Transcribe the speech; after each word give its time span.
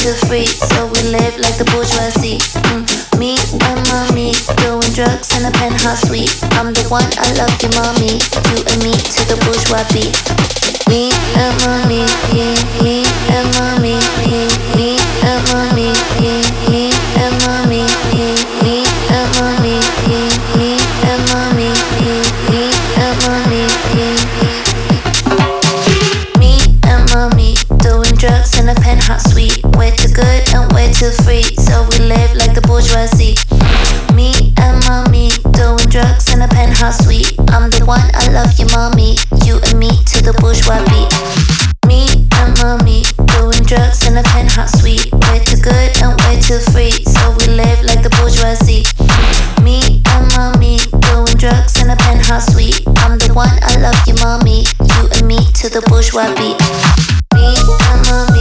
to 0.00 0.14
free, 0.28 0.46
so 0.46 0.86
we 0.86 1.02
live 1.12 1.36
like 1.36 1.58
the 1.58 1.64
bourgeoisie. 1.72 2.38
Mm. 2.72 3.18
Me 3.18 3.36
and 3.68 3.80
mommy 3.92 4.32
doing 4.64 4.92
drugs 4.96 5.36
in 5.36 5.44
a 5.44 5.50
penthouse 5.50 6.08
suite. 6.08 6.32
I'm 6.56 6.72
the 6.72 6.88
one 6.88 7.04
I 7.20 7.28
love 7.36 7.52
you, 7.60 7.68
mommy. 7.76 8.16
You 8.48 8.64
and 8.64 8.80
me 8.82 8.92
to 8.96 9.22
the 9.28 9.36
bourgeois 9.44 9.84
beat. 9.92 10.16
Me 10.88 11.12
and 11.36 11.54
mommy, 11.64 12.00
me, 12.32 12.56
me 12.80 13.04
and 13.28 13.48
mommy. 13.60 14.00
Me. 14.24 14.49
bourgeoisie. 32.80 33.36
Me 34.14 34.32
and 34.56 34.80
mommy 34.88 35.28
doing 35.52 35.84
drugs 35.92 36.32
in 36.32 36.40
a 36.40 36.48
penthouse 36.48 37.04
suite. 37.04 37.36
I'm 37.52 37.68
the 37.68 37.84
one 37.84 38.08
I 38.14 38.32
love 38.32 38.56
you, 38.58 38.66
mommy. 38.72 39.16
You 39.44 39.60
and 39.68 39.78
me 39.78 39.90
to 40.16 40.24
the 40.24 40.32
bourgeois 40.40 40.80
beat. 40.88 41.12
Me 41.84 42.08
and 42.40 42.56
mommy 42.62 43.04
doing 43.36 43.60
drugs 43.68 44.08
in 44.08 44.16
a 44.16 44.22
penthouse 44.32 44.72
suite. 44.80 45.12
We're 45.12 45.44
too 45.44 45.60
good 45.60 45.92
and 46.00 46.16
we're 46.24 46.40
too 46.40 46.60
free, 46.72 46.96
so 47.04 47.36
we 47.40 47.52
live 47.52 47.84
like 47.84 48.00
the 48.00 48.12
bourgeoisie. 48.16 48.88
Me 49.60 50.00
and 50.16 50.24
mommy 50.32 50.80
doing 51.12 51.36
drugs 51.36 51.76
in 51.82 51.90
a 51.90 51.96
penthouse 51.96 52.48
suite. 52.48 52.80
I'm 53.04 53.20
the 53.20 53.32
one 53.34 53.52
I 53.60 53.76
love 53.76 54.00
you, 54.08 54.16
mommy. 54.24 54.64
You 54.80 55.02
and 55.20 55.28
me 55.28 55.36
to 55.60 55.68
the 55.68 55.84
bourgeois 55.84 56.32
beat. 56.32 56.56
Me 57.36 57.52
and 57.92 58.00
mommy. 58.08 58.39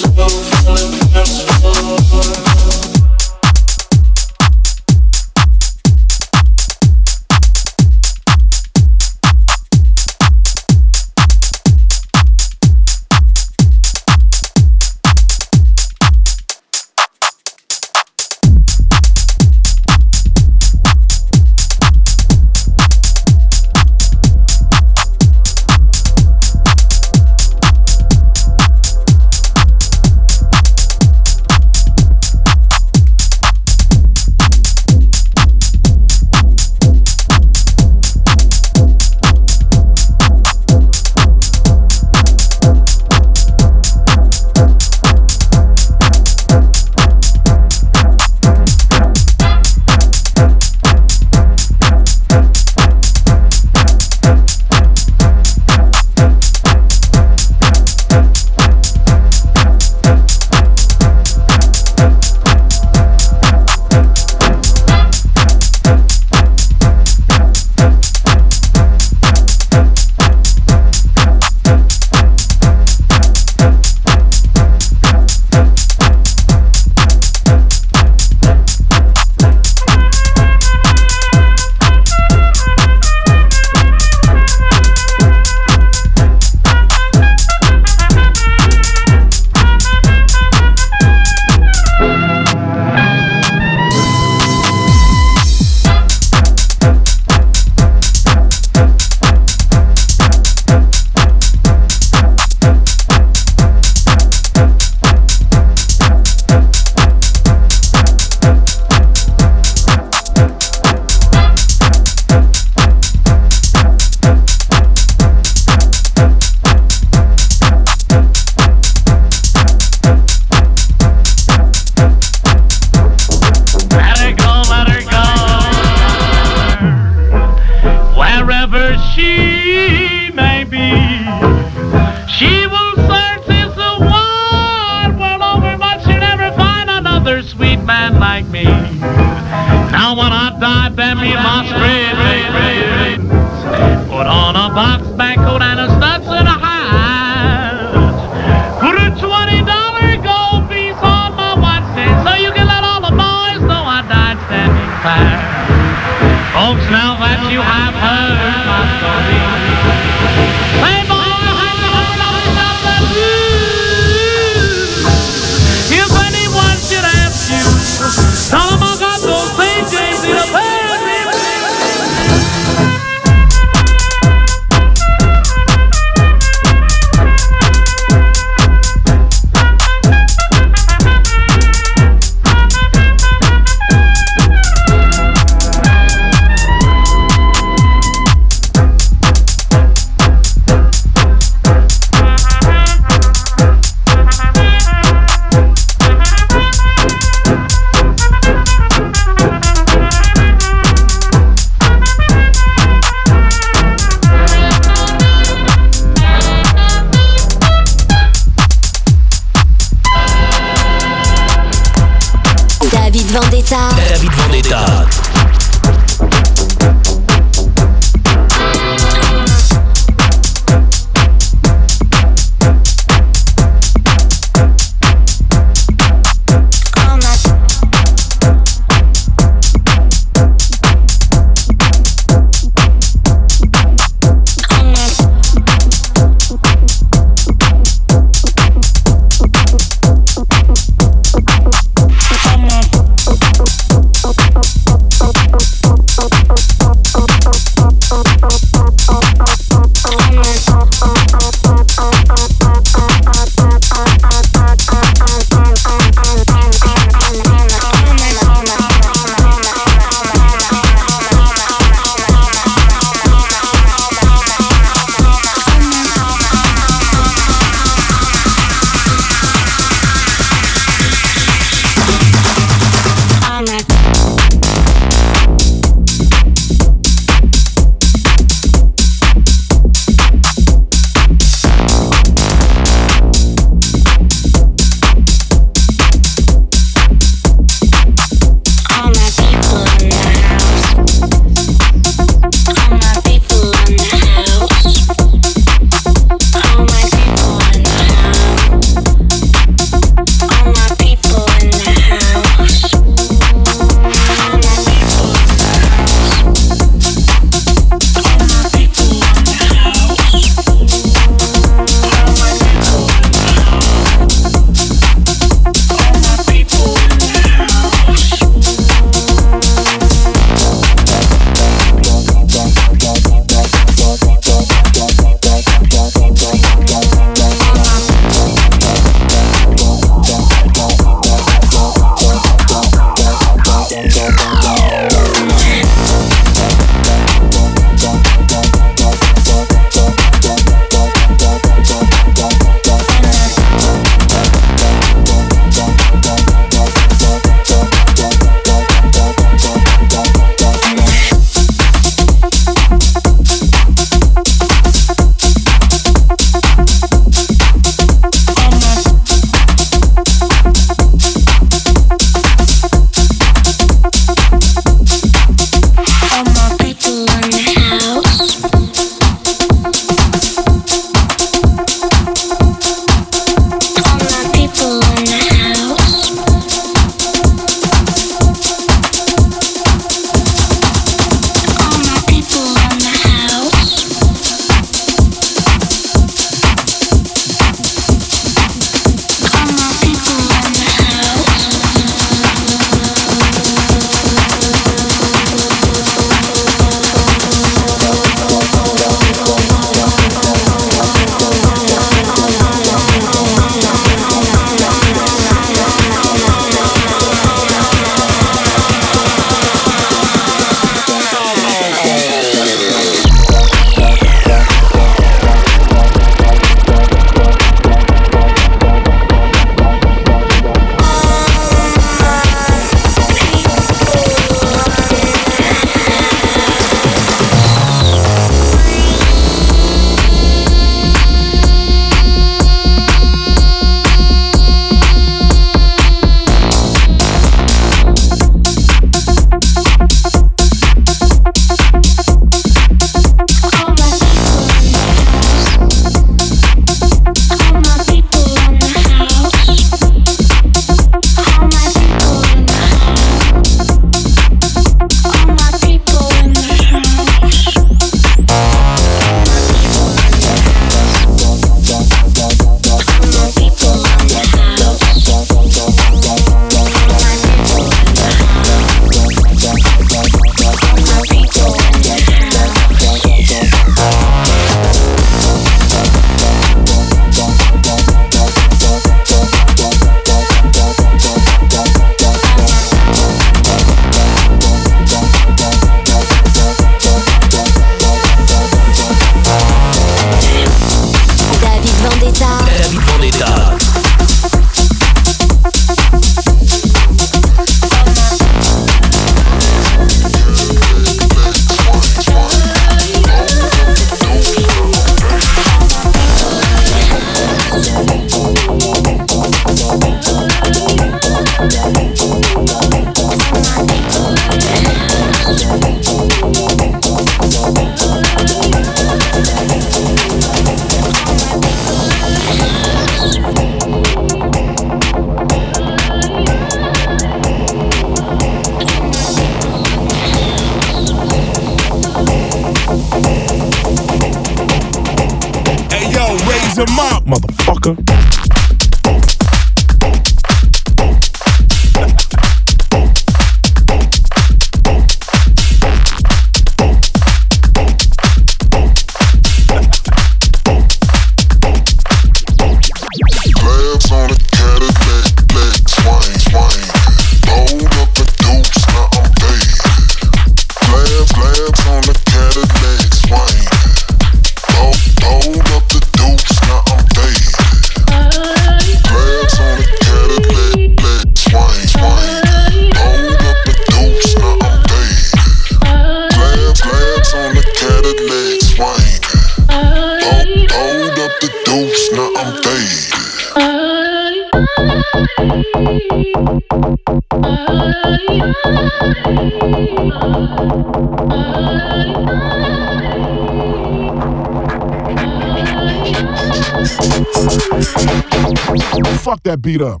Fuck 599.22 599.42
that 599.44 599.62
beat 599.62 599.80
up. 599.80 600.00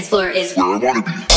Dance 0.00 0.08
floor 0.08 0.30
is 0.30 0.56
Where 0.56 0.66
I 0.66 0.68
wanna 0.78 1.02
be. 1.02 1.29